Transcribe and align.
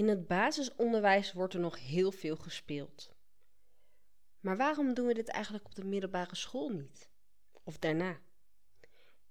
In 0.00 0.08
het 0.08 0.26
basisonderwijs 0.26 1.32
wordt 1.32 1.54
er 1.54 1.60
nog 1.60 1.78
heel 1.78 2.12
veel 2.12 2.36
gespeeld. 2.36 3.10
Maar 4.40 4.56
waarom 4.56 4.94
doen 4.94 5.06
we 5.06 5.14
dit 5.14 5.28
eigenlijk 5.28 5.64
op 5.64 5.74
de 5.74 5.84
middelbare 5.84 6.34
school 6.34 6.68
niet? 6.68 7.10
Of 7.64 7.78
daarna? 7.78 8.20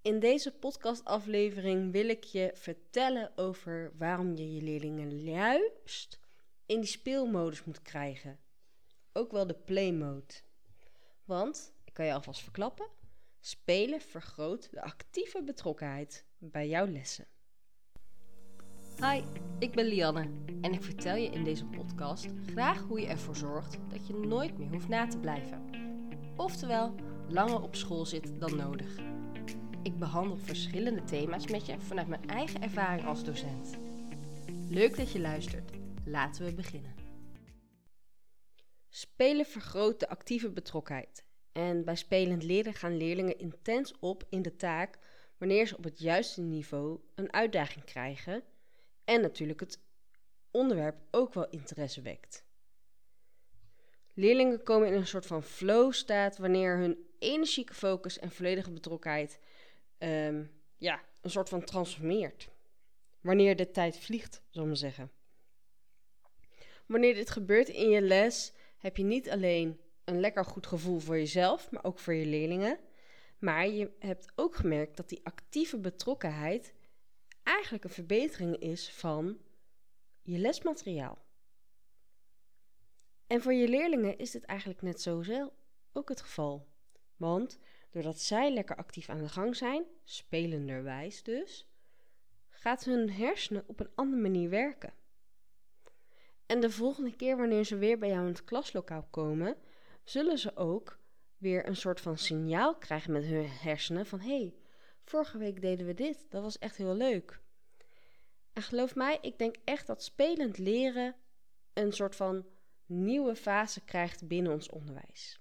In 0.01 0.19
deze 0.19 0.51
podcastaflevering 0.51 1.91
wil 1.91 2.09
ik 2.09 2.23
je 2.23 2.51
vertellen 2.53 3.37
over 3.37 3.93
waarom 3.97 4.35
je 4.35 4.53
je 4.53 4.61
leerlingen 4.61 5.21
juist 5.21 6.19
in 6.65 6.79
die 6.79 6.89
speelmodus 6.89 7.63
moet 7.63 7.81
krijgen. 7.81 8.39
Ook 9.13 9.31
wel 9.31 9.47
de 9.47 9.55
play 9.55 9.91
mode. 9.91 10.33
Want, 11.25 11.73
ik 11.83 11.93
kan 11.93 12.05
je 12.05 12.13
alvast 12.13 12.41
verklappen, 12.41 12.87
spelen 13.39 14.01
vergroot 14.01 14.71
de 14.71 14.81
actieve 14.81 15.43
betrokkenheid 15.43 16.25
bij 16.37 16.67
jouw 16.67 16.87
lessen. 16.87 17.27
Hi, 19.03 19.21
ik 19.59 19.71
ben 19.71 19.85
Lianne 19.85 20.29
en 20.61 20.73
ik 20.73 20.83
vertel 20.83 21.15
je 21.15 21.29
in 21.29 21.43
deze 21.43 21.65
podcast 21.65 22.27
graag 22.45 22.81
hoe 22.81 22.99
je 22.99 23.07
ervoor 23.07 23.35
zorgt 23.35 23.77
dat 23.89 24.07
je 24.07 24.13
nooit 24.13 24.57
meer 24.57 24.69
hoeft 24.69 24.87
na 24.87 25.07
te 25.07 25.17
blijven. 25.17 25.69
Oftewel, 26.35 26.95
langer 27.29 27.61
op 27.61 27.75
school 27.75 28.05
zit 28.05 28.39
dan 28.39 28.55
nodig. 28.55 28.97
Ik 29.83 29.99
behandel 29.99 30.37
verschillende 30.37 31.03
thema's 31.03 31.47
met 31.47 31.65
je 31.65 31.79
vanuit 31.79 32.07
mijn 32.07 32.27
eigen 32.27 32.61
ervaring 32.61 33.07
als 33.07 33.23
docent. 33.23 33.77
Leuk 34.69 34.97
dat 34.97 35.11
je 35.11 35.19
luistert. 35.19 35.71
Laten 36.05 36.45
we 36.45 36.53
beginnen. 36.53 36.95
Spelen 38.89 39.45
vergroot 39.45 39.99
de 39.99 40.09
actieve 40.09 40.51
betrokkenheid. 40.51 41.25
En 41.51 41.85
bij 41.85 41.95
spelend 41.95 42.43
leren 42.43 42.73
gaan 42.73 42.97
leerlingen 42.97 43.39
intens 43.39 43.93
op 43.99 44.23
in 44.29 44.41
de 44.41 44.55
taak 44.55 44.99
wanneer 45.37 45.67
ze 45.67 45.77
op 45.77 45.83
het 45.83 45.99
juiste 45.99 46.41
niveau 46.41 46.99
een 47.15 47.33
uitdaging 47.33 47.85
krijgen 47.85 48.43
en 49.09 49.21
natuurlijk 49.21 49.59
het 49.59 49.79
onderwerp 50.51 50.95
ook 51.11 51.33
wel 51.33 51.49
interesse 51.49 52.01
wekt. 52.01 52.43
Leerlingen 54.13 54.63
komen 54.63 54.87
in 54.87 54.93
een 54.93 55.07
soort 55.07 55.25
van 55.25 55.43
flow 55.43 55.93
staat 55.93 56.37
wanneer 56.37 56.77
hun 56.77 57.07
energieke 57.19 57.73
focus 57.73 58.19
en 58.19 58.31
volledige 58.31 58.71
betrokkenheid 58.71 59.39
ehm, 59.97 60.45
ja, 60.77 61.03
een 61.21 61.29
soort 61.29 61.49
van 61.49 61.63
transformeert. 61.63 62.49
Wanneer 63.21 63.55
de 63.55 63.71
tijd 63.71 63.99
vliegt, 63.99 64.41
zal 64.49 64.61
ik 64.61 64.67
maar 64.67 64.77
zeggen. 64.77 65.11
Wanneer 66.85 67.13
dit 67.13 67.29
gebeurt 67.29 67.69
in 67.69 67.89
je 67.89 68.01
les, 68.01 68.53
heb 68.77 68.97
je 68.97 69.03
niet 69.03 69.29
alleen 69.29 69.79
een 70.03 70.19
lekker 70.19 70.45
goed 70.45 70.67
gevoel 70.67 70.99
voor 70.99 71.17
jezelf, 71.17 71.71
maar 71.71 71.83
ook 71.83 71.99
voor 71.99 72.13
je 72.13 72.25
leerlingen. 72.25 72.79
Maar 73.39 73.67
je 73.67 73.91
hebt 73.99 74.31
ook 74.35 74.55
gemerkt 74.55 74.97
dat 74.97 75.09
die 75.09 75.21
actieve 75.23 75.77
betrokkenheid 75.77 76.73
eigenlijk 77.49 77.83
een 77.83 77.89
verbetering 77.89 78.57
is 78.57 78.91
van 78.91 79.37
je 80.21 80.37
lesmateriaal. 80.37 81.25
En 83.27 83.41
voor 83.41 83.53
je 83.53 83.67
leerlingen 83.67 84.17
is 84.17 84.31
dit 84.31 84.43
eigenlijk 84.43 84.81
net 84.81 85.01
zo 85.01 85.23
ook 85.93 86.09
het 86.09 86.21
geval. 86.21 86.67
Want 87.15 87.59
doordat 87.89 88.19
zij 88.19 88.53
lekker 88.53 88.75
actief 88.75 89.09
aan 89.09 89.21
de 89.21 89.29
gang 89.29 89.55
zijn, 89.55 89.83
spelenderwijs 90.03 91.23
dus, 91.23 91.67
gaat 92.49 92.83
hun 92.83 93.11
hersenen 93.11 93.63
op 93.67 93.79
een 93.79 93.91
andere 93.95 94.21
manier 94.21 94.49
werken. 94.49 94.93
En 96.45 96.59
de 96.59 96.69
volgende 96.69 97.15
keer 97.15 97.37
wanneer 97.37 97.63
ze 97.63 97.77
weer 97.77 97.97
bij 97.97 98.09
jou 98.09 98.21
in 98.21 98.31
het 98.31 98.43
klaslokaal 98.43 99.07
komen, 99.11 99.57
zullen 100.03 100.37
ze 100.37 100.55
ook 100.55 100.99
weer 101.37 101.67
een 101.67 101.75
soort 101.75 102.01
van 102.01 102.17
signaal 102.17 102.77
krijgen 102.77 103.11
met 103.11 103.23
hun 103.23 103.47
hersenen 103.47 104.05
van 104.05 104.19
hé, 104.19 104.37
hey, 104.37 104.53
vorige 105.09 105.37
week 105.37 105.61
deden 105.61 105.85
we 105.85 105.93
dit, 105.93 106.25
dat 106.29 106.41
was 106.43 106.59
echt 106.59 106.75
heel 106.75 106.95
leuk. 106.95 107.41
En 108.53 108.61
geloof 108.61 108.95
mij, 108.95 109.17
ik 109.21 109.37
denk 109.37 109.55
echt 109.63 109.87
dat 109.87 110.03
spelend 110.03 110.57
leren 110.57 111.15
een 111.73 111.93
soort 111.93 112.15
van 112.15 112.45
nieuwe 112.85 113.35
fase 113.35 113.83
krijgt 113.85 114.27
binnen 114.27 114.51
ons 114.51 114.69
onderwijs. 114.69 115.39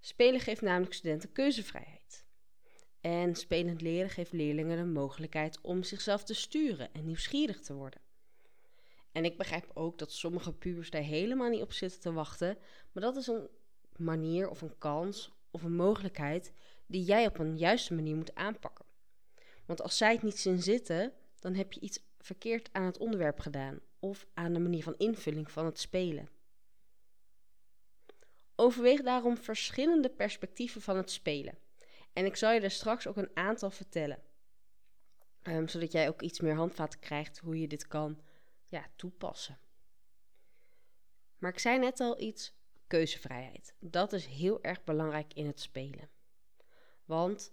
Spelen 0.00 0.40
geeft 0.40 0.60
namelijk 0.60 0.94
studenten 0.94 1.32
keuzevrijheid. 1.32 2.24
En 3.00 3.34
spelend 3.34 3.80
leren 3.80 4.10
geeft 4.10 4.32
leerlingen 4.32 4.76
de 4.76 4.84
mogelijkheid 4.84 5.60
om 5.60 5.82
zichzelf 5.82 6.24
te 6.24 6.34
sturen 6.34 6.92
en 6.92 7.04
nieuwsgierig 7.04 7.60
te 7.60 7.74
worden. 7.74 8.00
En 9.12 9.24
ik 9.24 9.38
begrijp 9.38 9.70
ook 9.74 9.98
dat 9.98 10.12
sommige 10.12 10.52
pubers 10.52 10.90
daar 10.90 11.02
helemaal 11.02 11.50
niet 11.50 11.62
op 11.62 11.72
zitten 11.72 12.00
te 12.00 12.12
wachten, 12.12 12.58
maar 12.92 13.02
dat 13.02 13.16
is 13.16 13.26
een 13.26 13.48
manier 13.96 14.48
of 14.48 14.62
een 14.62 14.78
kans 14.78 15.32
of 15.50 15.62
een 15.62 15.76
mogelijkheid 15.76 16.52
die 16.92 17.04
jij 17.04 17.26
op 17.26 17.38
een 17.38 17.58
juiste 17.58 17.94
manier 17.94 18.16
moet 18.16 18.34
aanpakken. 18.34 18.84
Want 19.66 19.82
als 19.82 19.96
zij 19.96 20.12
het 20.12 20.22
niet 20.22 20.38
zien 20.38 20.62
zitten, 20.62 21.12
dan 21.38 21.54
heb 21.54 21.72
je 21.72 21.80
iets 21.80 22.04
verkeerd 22.18 22.68
aan 22.72 22.84
het 22.84 22.98
onderwerp 22.98 23.38
gedaan 23.38 23.80
of 23.98 24.26
aan 24.34 24.52
de 24.52 24.58
manier 24.58 24.82
van 24.82 24.96
invulling 24.96 25.50
van 25.50 25.64
het 25.64 25.78
spelen. 25.78 26.28
Overweeg 28.54 29.02
daarom 29.02 29.36
verschillende 29.36 30.08
perspectieven 30.08 30.80
van 30.80 30.96
het 30.96 31.10
spelen. 31.10 31.58
En 32.12 32.24
ik 32.24 32.36
zal 32.36 32.52
je 32.52 32.60
er 32.60 32.70
straks 32.70 33.06
ook 33.06 33.16
een 33.16 33.30
aantal 33.34 33.70
vertellen. 33.70 34.22
Um, 35.42 35.68
zodat 35.68 35.92
jij 35.92 36.08
ook 36.08 36.22
iets 36.22 36.40
meer 36.40 36.54
handvaten 36.54 36.98
krijgt 36.98 37.38
hoe 37.38 37.60
je 37.60 37.68
dit 37.68 37.86
kan 37.86 38.20
ja, 38.66 38.86
toepassen. 38.96 39.58
Maar 41.38 41.50
ik 41.50 41.58
zei 41.58 41.78
net 41.78 42.00
al 42.00 42.20
iets, 42.20 42.54
keuzevrijheid. 42.86 43.74
Dat 43.78 44.12
is 44.12 44.26
heel 44.26 44.62
erg 44.62 44.84
belangrijk 44.84 45.34
in 45.34 45.46
het 45.46 45.60
spelen. 45.60 46.10
Want, 47.04 47.52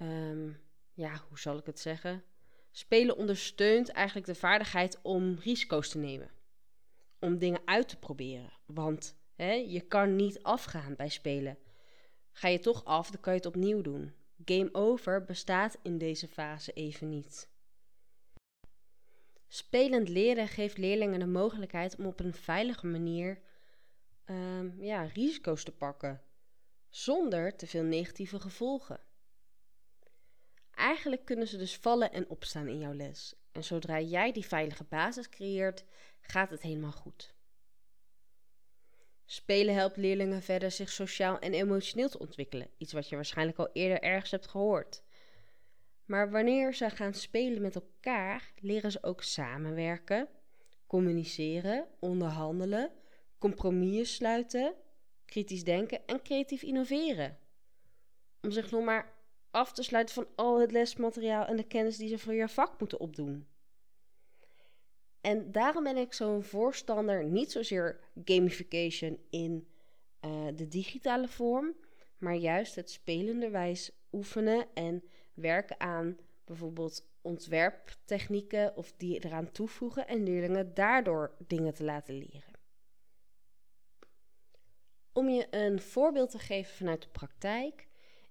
um, 0.00 0.60
ja, 0.92 1.22
hoe 1.28 1.38
zal 1.38 1.58
ik 1.58 1.66
het 1.66 1.80
zeggen? 1.80 2.24
Spelen 2.70 3.16
ondersteunt 3.16 3.88
eigenlijk 3.88 4.26
de 4.26 4.34
vaardigheid 4.34 4.98
om 5.02 5.38
risico's 5.38 5.88
te 5.88 5.98
nemen. 5.98 6.30
Om 7.18 7.38
dingen 7.38 7.60
uit 7.64 7.88
te 7.88 7.98
proberen. 7.98 8.52
Want 8.66 9.18
hè, 9.34 9.52
je 9.52 9.80
kan 9.80 10.16
niet 10.16 10.42
afgaan 10.42 10.94
bij 10.96 11.08
spelen. 11.08 11.58
Ga 12.32 12.48
je 12.48 12.58
toch 12.58 12.84
af, 12.84 13.10
dan 13.10 13.20
kan 13.20 13.32
je 13.32 13.38
het 13.38 13.48
opnieuw 13.48 13.80
doen. 13.80 14.14
Game 14.44 14.68
over 14.72 15.24
bestaat 15.24 15.78
in 15.82 15.98
deze 15.98 16.28
fase 16.28 16.72
even 16.72 17.08
niet. 17.08 17.48
Spelend 19.48 20.08
leren 20.08 20.48
geeft 20.48 20.78
leerlingen 20.78 21.18
de 21.18 21.26
mogelijkheid 21.26 21.96
om 21.96 22.06
op 22.06 22.20
een 22.20 22.34
veilige 22.34 22.86
manier 22.86 23.40
um, 24.24 24.82
ja, 24.82 25.02
risico's 25.02 25.64
te 25.64 25.72
pakken, 25.72 26.22
zonder 26.90 27.56
te 27.56 27.66
veel 27.66 27.82
negatieve 27.82 28.40
gevolgen. 28.40 29.00
Eigenlijk 30.70 31.24
kunnen 31.24 31.48
ze 31.48 31.56
dus 31.56 31.76
vallen 31.76 32.12
en 32.12 32.28
opstaan 32.28 32.68
in 32.68 32.78
jouw 32.78 32.94
les. 32.94 33.34
En 33.52 33.64
zodra 33.64 34.00
jij 34.00 34.32
die 34.32 34.46
veilige 34.46 34.84
basis 34.84 35.28
creëert, 35.28 35.84
gaat 36.20 36.50
het 36.50 36.62
helemaal 36.62 36.92
goed. 36.92 37.34
Spelen 39.24 39.74
helpt 39.74 39.96
leerlingen 39.96 40.42
verder 40.42 40.70
zich 40.70 40.88
sociaal 40.88 41.38
en 41.38 41.54
emotioneel 41.54 42.08
te 42.08 42.18
ontwikkelen, 42.18 42.70
iets 42.78 42.92
wat 42.92 43.08
je 43.08 43.14
waarschijnlijk 43.14 43.58
al 43.58 43.70
eerder 43.72 44.02
ergens 44.02 44.30
hebt 44.30 44.46
gehoord. 44.46 45.02
Maar 46.04 46.30
wanneer 46.30 46.74
ze 46.74 46.90
gaan 46.90 47.14
spelen 47.14 47.62
met 47.62 47.74
elkaar, 47.74 48.52
leren 48.56 48.92
ze 48.92 49.02
ook 49.02 49.22
samenwerken, 49.22 50.28
communiceren, 50.86 51.88
onderhandelen, 52.00 52.92
compromissen 53.38 54.16
sluiten, 54.16 54.74
kritisch 55.28 55.64
denken 55.64 56.06
en 56.06 56.22
creatief 56.22 56.62
innoveren. 56.62 57.38
Om 58.40 58.50
zich 58.50 58.70
nog 58.70 58.84
maar 58.84 59.16
af 59.50 59.72
te 59.72 59.82
sluiten 59.82 60.14
van 60.14 60.26
al 60.34 60.60
het 60.60 60.72
lesmateriaal 60.72 61.46
en 61.46 61.56
de 61.56 61.66
kennis 61.66 61.96
die 61.96 62.08
ze 62.08 62.18
voor 62.18 62.34
je 62.34 62.48
vak 62.48 62.80
moeten 62.80 63.00
opdoen. 63.00 63.46
En 65.20 65.52
daarom 65.52 65.84
ben 65.84 65.96
ik 65.96 66.12
zo'n 66.12 66.42
voorstander 66.42 67.24
niet 67.24 67.52
zozeer 67.52 68.00
gamification 68.24 69.18
in 69.30 69.68
uh, 70.24 70.46
de 70.54 70.68
digitale 70.68 71.28
vorm, 71.28 71.76
maar 72.18 72.34
juist 72.34 72.74
het 72.74 72.90
spelenderwijs 72.90 73.90
oefenen 74.12 74.66
en 74.74 75.02
werken 75.34 75.80
aan 75.80 76.18
bijvoorbeeld 76.44 77.06
ontwerptechnieken 77.22 78.76
of 78.76 78.92
die 78.96 79.24
eraan 79.24 79.52
toevoegen 79.52 80.06
en 80.06 80.22
leerlingen 80.22 80.74
daardoor 80.74 81.34
dingen 81.46 81.74
te 81.74 81.84
laten 81.84 82.14
leren. 82.14 82.47
Om 85.18 85.28
je 85.28 85.46
een 85.50 85.80
voorbeeld 85.80 86.30
te 86.30 86.38
geven 86.38 86.74
vanuit 86.74 87.02
de 87.02 87.08
praktijk, 87.08 87.88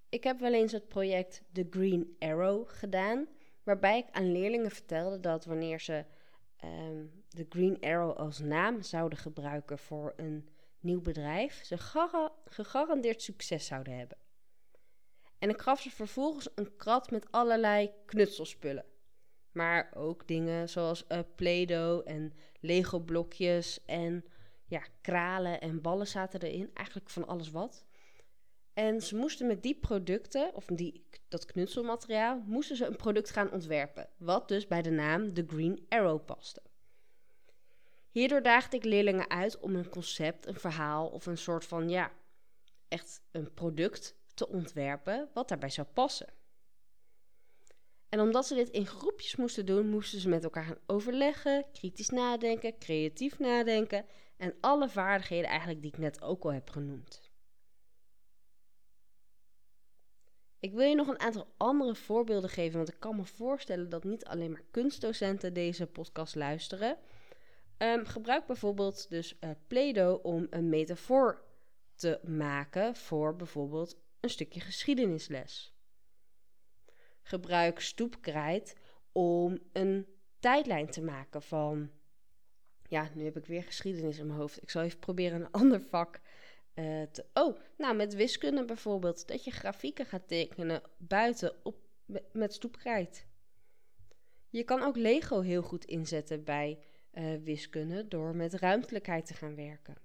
ik 0.08 0.24
heb 0.24 0.38
wel 0.40 0.52
eens 0.52 0.72
het 0.72 0.88
project 0.88 1.42
The 1.52 1.66
Green 1.70 2.16
Arrow 2.18 2.68
gedaan, 2.68 3.28
waarbij 3.62 3.98
ik 3.98 4.06
aan 4.10 4.32
leerlingen 4.32 4.70
vertelde 4.70 5.20
dat 5.20 5.44
wanneer 5.44 5.80
ze 5.80 6.04
um, 6.64 7.24
de 7.28 7.46
Green 7.48 7.80
Arrow 7.80 8.16
als 8.16 8.38
naam 8.38 8.82
zouden 8.82 9.18
gebruiken 9.18 9.78
voor 9.78 10.12
een 10.16 10.48
nieuw 10.80 11.00
bedrijf, 11.00 11.64
ze 11.64 11.76
gegarandeerd 12.44 13.22
succes 13.22 13.66
zouden 13.66 13.98
hebben. 13.98 14.18
En 15.38 15.48
ik 15.48 15.60
gaf 15.60 15.80
ze 15.80 15.90
vervolgens 15.90 16.48
een 16.54 16.76
krat 16.76 17.10
met 17.10 17.32
allerlei 17.32 17.90
knutselspullen. 18.06 18.84
Maar 19.52 19.90
ook 19.94 20.28
dingen 20.28 20.68
zoals 20.68 21.04
uh, 21.08 21.18
Play-Doh 21.36 22.02
en 22.04 22.32
Lego 22.60 22.98
blokjes 22.98 23.84
en 23.84 24.24
ja, 24.68 24.82
kralen 25.00 25.60
en 25.60 25.80
ballen 25.80 26.06
zaten 26.06 26.40
erin. 26.42 26.70
Eigenlijk 26.74 27.10
van 27.10 27.26
alles 27.26 27.50
wat. 27.50 27.86
En 28.72 29.00
ze 29.00 29.16
moesten 29.16 29.46
met 29.46 29.62
die 29.62 29.74
producten, 29.74 30.54
of 30.54 30.64
die, 30.64 31.06
dat 31.28 31.44
knutselmateriaal, 31.44 32.42
moesten 32.46 32.76
ze 32.76 32.86
een 32.86 32.96
product 32.96 33.30
gaan 33.30 33.50
ontwerpen. 33.50 34.08
Wat 34.16 34.48
dus 34.48 34.66
bij 34.66 34.82
de 34.82 34.90
naam 34.90 35.34
The 35.34 35.44
Green 35.46 35.86
Arrow 35.88 36.24
paste. 36.24 36.62
Hierdoor 38.10 38.42
daagde 38.42 38.76
ik 38.76 38.84
leerlingen 38.84 39.30
uit 39.30 39.58
om 39.58 39.74
een 39.74 39.88
concept, 39.88 40.46
een 40.46 40.60
verhaal 40.60 41.08
of 41.08 41.26
een 41.26 41.38
soort 41.38 41.64
van 41.64 41.88
ja, 41.88 42.12
echt 42.88 43.22
een 43.30 43.54
product 43.54 44.16
te 44.34 44.48
ontwerpen 44.48 45.28
wat 45.32 45.48
daarbij 45.48 45.70
zou 45.70 45.86
passen. 45.92 46.28
En 48.08 48.20
omdat 48.20 48.46
ze 48.46 48.54
dit 48.54 48.68
in 48.68 48.86
groepjes 48.86 49.36
moesten 49.36 49.66
doen, 49.66 49.88
moesten 49.88 50.20
ze 50.20 50.28
met 50.28 50.44
elkaar 50.44 50.64
gaan 50.64 50.78
overleggen, 50.86 51.64
kritisch 51.72 52.08
nadenken, 52.08 52.78
creatief 52.78 53.38
nadenken 53.38 54.04
en 54.38 54.54
alle 54.60 54.88
vaardigheden 54.88 55.50
eigenlijk 55.50 55.82
die 55.82 55.90
ik 55.90 55.98
net 55.98 56.22
ook 56.22 56.44
al 56.44 56.52
heb 56.52 56.70
genoemd. 56.70 57.30
Ik 60.60 60.72
wil 60.72 60.88
je 60.88 60.94
nog 60.94 61.08
een 61.08 61.20
aantal 61.20 61.54
andere 61.56 61.94
voorbeelden 61.94 62.50
geven, 62.50 62.76
want 62.76 62.88
ik 62.88 63.00
kan 63.00 63.16
me 63.16 63.24
voorstellen 63.24 63.88
dat 63.88 64.04
niet 64.04 64.24
alleen 64.24 64.50
maar 64.50 64.64
kunstdocenten 64.70 65.54
deze 65.54 65.86
podcast 65.86 66.34
luisteren. 66.34 66.98
Um, 67.78 68.04
gebruik 68.04 68.46
bijvoorbeeld 68.46 69.10
dus 69.10 69.38
uh, 69.68 70.14
om 70.22 70.46
een 70.50 70.68
metafoor 70.68 71.44
te 71.94 72.20
maken 72.22 72.96
voor 72.96 73.36
bijvoorbeeld 73.36 74.00
een 74.20 74.30
stukje 74.30 74.60
geschiedenisles. 74.60 75.74
Gebruik 77.22 77.80
stoepkrijt 77.80 78.76
om 79.12 79.58
een 79.72 80.06
tijdlijn 80.38 80.90
te 80.90 81.02
maken 81.02 81.42
van. 81.42 81.90
Ja, 82.88 83.10
nu 83.14 83.24
heb 83.24 83.36
ik 83.36 83.46
weer 83.46 83.62
geschiedenis 83.62 84.18
in 84.18 84.26
mijn 84.26 84.38
hoofd. 84.38 84.62
Ik 84.62 84.70
zal 84.70 84.82
even 84.82 84.98
proberen 84.98 85.40
een 85.40 85.50
ander 85.62 85.80
vak 85.80 86.20
uh, 86.74 87.02
te, 87.02 87.24
oh, 87.32 87.58
nou 87.76 87.96
met 87.96 88.14
wiskunde 88.14 88.64
bijvoorbeeld. 88.64 89.28
Dat 89.28 89.44
je 89.44 89.50
grafieken 89.50 90.06
gaat 90.06 90.28
tekenen 90.28 90.82
buiten 90.96 91.54
op, 91.62 91.76
met 92.32 92.52
stoepkrijt. 92.52 93.26
Je 94.50 94.64
kan 94.64 94.82
ook 94.82 94.96
Lego 94.96 95.40
heel 95.40 95.62
goed 95.62 95.84
inzetten 95.84 96.44
bij 96.44 96.78
uh, 97.12 97.36
wiskunde 97.44 98.08
door 98.08 98.36
met 98.36 98.54
ruimtelijkheid 98.54 99.26
te 99.26 99.34
gaan 99.34 99.54
werken. 99.54 99.96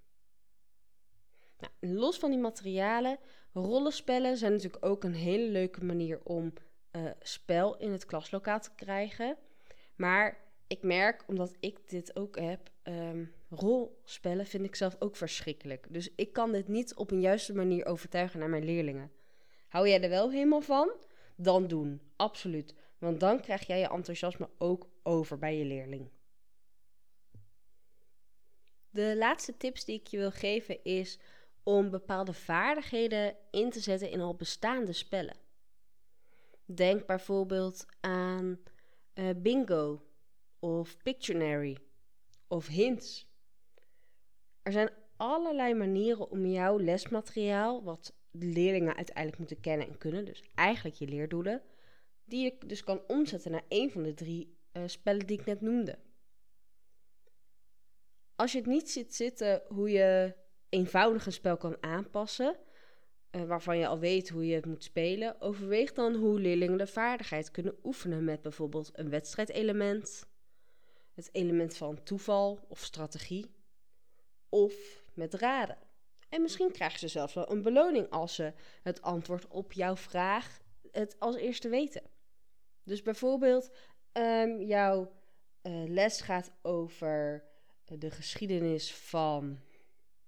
Nou, 1.59 1.94
los 1.94 2.18
van 2.18 2.31
die 2.31 2.39
materialen, 2.39 3.19
rollenspellen 3.53 4.38
zijn 4.38 4.51
natuurlijk 4.51 4.86
ook 4.86 5.03
een 5.03 5.13
hele 5.13 5.50
leuke 5.50 5.83
manier 5.83 6.24
om 6.24 6.53
uh, 6.91 7.12
spel 7.19 7.77
in 7.77 7.91
het 7.91 8.06
klaslokaal 8.06 8.59
te 8.59 8.75
krijgen. 8.75 9.38
Maar 9.95 10.43
ik 10.74 10.84
merk, 10.84 11.24
omdat 11.28 11.56
ik 11.60 11.90
dit 11.90 12.16
ook 12.16 12.40
heb, 12.40 12.70
um, 12.84 13.34
rolspellen 13.50 14.46
vind 14.46 14.64
ik 14.64 14.75
zelf 14.75 14.96
ook 15.00 15.16
verschrikkelijk. 15.16 15.86
Dus 15.90 16.10
ik 16.16 16.34
kan 16.34 16.52
dit 16.52 16.68
niet 16.68 16.96
op 16.96 17.12
een 17.12 17.22
juiste 17.22 17.54
manier 17.56 17.86
overtuigen 17.86 18.40
naar 18.40 18.50
mijn 18.50 18.66
leerlingen. 18.66 19.12
Hou 19.68 19.88
jij 19.88 20.02
er 20.02 20.10
wel 20.10 20.31
helemaal 20.31 20.62
van? 20.62 20.92
Dan 21.36 21.68
doen, 21.68 22.02
absoluut. 22.16 22.75
Want 22.98 23.20
dan 23.20 23.42
krijg 23.42 23.68
jij 23.68 23.80
je 23.80 23.90
enthousiasme 23.90 24.50
ook 24.58 24.90
over 25.04 25.38
bij 25.38 25.58
je 25.58 25.66
leerling. 25.66 26.10
De 28.90 29.16
laatste 29.18 29.58
tips 29.58 29.86
die 29.86 30.00
ik 30.00 30.08
je 30.08 30.18
wil 30.18 30.31
geven 30.31 30.84
is 30.84 31.20
om 31.64 31.90
bepaalde 31.90 32.34
vaardigheden 32.34 33.36
in 33.52 33.70
te 33.70 33.80
zetten 33.80 34.10
in 34.12 34.22
al 34.22 34.36
bestaande 34.36 34.94
spellen. 34.94 35.36
Denk 36.66 37.06
bijvoorbeeld 37.06 37.86
aan 38.00 38.60
uh, 39.14 39.30
bingo 39.36 40.02
of 40.63 40.98
Pictionary 40.98 41.77
of 42.48 42.68
hints. 42.68 43.27
Er 44.62 44.71
zijn 44.71 44.89
allerlei 45.18 45.74
manieren 45.74 46.30
om 46.30 46.45
jouw 46.45 46.77
lesmateriaal, 46.77 47.83
wat 47.83 48.15
leerlingen 48.31 48.95
uiteindelijk 48.95 49.38
moeten 49.38 49.60
kennen 49.60 49.88
en 49.88 49.98
kunnen, 49.98 50.25
dus 50.25 50.44
eigenlijk 50.56 50.95
je 50.95 51.07
leerdoelen, 51.07 51.62
die 52.25 52.44
je 52.44 52.65
dus 52.65 52.83
kan 52.83 53.01
omzetten 53.07 53.51
naar 53.51 53.65
een 53.68 53.92
van 53.92 54.04
de 54.04 54.13
drie 54.13 54.57
uh, 54.74 54.83
spellen 54.86 55.27
die 55.27 55.39
ik 55.39 55.45
net 55.45 55.62
noemde. 55.62 56.00
Als 58.36 58.51
je 58.51 58.57
het 58.57 58.68
niet 58.68 58.89
ziet 58.89 59.15
zitten 59.15 59.63
hoe 59.68 59.89
je 59.89 60.36
eenvoudig 60.69 61.25
een 61.25 61.31
spel 61.31 61.57
kan 61.57 61.77
aanpassen, 61.83 62.60
uh, 63.31 63.44
waarvan 63.44 63.77
je 63.77 63.88
al 63.88 64.00
weet 64.00 64.30
hoe 64.30 64.45
je 64.45 64.56
het 64.56 64.65
moet 64.65 64.83
spelen, 64.83 65.42
overweeg 65.42 65.94
dan 65.94 66.15
hoe 66.15 66.39
leerlingen 66.39 66.77
de 66.77 66.88
vaardigheid 66.88 67.51
kunnen 67.51 67.77
oefenen 67.83 68.24
met 68.24 68.42
bijvoorbeeld 68.42 68.89
een 68.94 69.10
wedstrijdelement, 69.10 70.31
het 71.13 71.30
element 71.31 71.77
van 71.77 72.04
toeval 72.04 72.65
of 72.68 72.80
strategie, 72.80 73.56
of 74.50 74.74
met 75.13 75.33
raden. 75.33 75.77
En 76.30 76.42
misschien 76.42 76.71
krijgen 76.71 77.00
ze 77.00 77.07
zelfs 77.07 77.33
wel 77.33 77.51
een 77.51 77.62
beloning 77.62 78.10
als 78.10 78.36
ze 78.36 78.54
het 78.81 79.01
antwoord 79.01 79.48
op 79.48 79.74
jouw 79.74 79.95
vraag 79.95 80.62
het 80.92 81.19
als 81.19 81.36
eerste 81.36 81.69
weten. 81.69 82.01
Dus 82.83 83.01
bijvoorbeeld, 83.01 83.71
um, 84.13 84.62
jouw 84.62 85.12
uh, 85.63 85.83
les 85.88 86.21
gaat 86.21 86.51
over 86.62 87.44
de 87.86 88.12
geschiedenis 88.12 88.94
van 88.94 89.60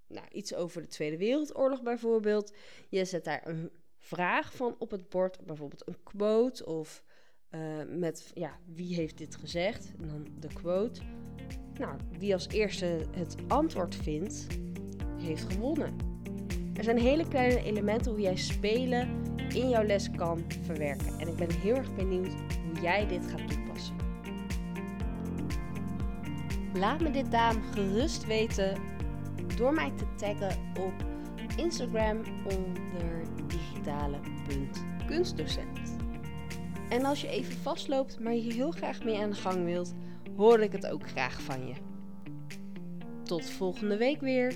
nou, 0.07 0.27
iets 0.31 0.53
over 0.53 0.81
de 0.81 0.87
Tweede 0.87 1.17
Wereldoorlog 1.17 1.81
bijvoorbeeld. 1.81 2.53
Je 2.89 3.05
zet 3.05 3.23
daar 3.23 3.47
een 3.47 3.71
vraag 3.97 4.53
van 4.53 4.75
op 4.79 4.91
het 4.91 5.09
bord, 5.09 5.45
bijvoorbeeld 5.45 5.87
een 5.87 6.03
quote 6.03 6.65
of 6.65 7.03
uh, 7.55 7.97
met 7.97 8.31
ja, 8.33 8.51
wie 8.73 8.95
heeft 8.95 9.17
dit 9.17 9.35
gezegd? 9.35 9.91
En 10.01 10.07
dan 10.07 10.27
de 10.39 10.47
quote. 10.53 11.01
Nou, 11.79 11.95
wie 12.19 12.33
als 12.33 12.47
eerste 12.47 12.99
het 13.11 13.35
antwoord 13.47 13.95
vindt, 13.95 14.47
heeft 15.21 15.53
gewonnen. 15.53 15.95
Er 16.73 16.83
zijn 16.83 16.97
hele 16.97 17.27
kleine 17.27 17.63
elementen 17.63 18.11
hoe 18.11 18.21
jij 18.21 18.35
spelen 18.35 19.07
in 19.49 19.69
jouw 19.69 19.83
les 19.83 20.11
kan 20.11 20.43
verwerken. 20.61 21.19
En 21.19 21.27
ik 21.27 21.35
ben 21.35 21.51
heel 21.51 21.75
erg 21.75 21.95
benieuwd 21.95 22.33
hoe 22.65 22.81
jij 22.81 23.07
dit 23.07 23.27
gaat 23.27 23.51
toepassen. 23.51 23.95
Laat 26.73 27.01
me 27.01 27.11
dit 27.11 27.31
daarom 27.31 27.63
gerust 27.63 28.25
weten 28.25 28.77
door 29.57 29.73
mij 29.73 29.91
te 29.95 30.05
taggen 30.15 30.57
op 30.79 30.93
Instagram 31.57 32.17
onder 32.43 33.23
digitale.kunstdocent. 33.47 35.84
En 36.89 37.05
als 37.05 37.21
je 37.21 37.27
even 37.27 37.57
vastloopt, 37.57 38.19
maar 38.19 38.33
je 38.33 38.53
heel 38.53 38.71
graag 38.71 39.03
mee 39.03 39.17
aan 39.17 39.29
de 39.29 39.35
gang 39.35 39.65
wilt, 39.65 39.93
hoor 40.35 40.59
ik 40.59 40.71
het 40.71 40.87
ook 40.87 41.09
graag 41.09 41.41
van 41.41 41.67
je. 41.67 41.73
Tot 43.23 43.49
volgende 43.49 43.97
week 43.97 44.21
weer. 44.21 44.55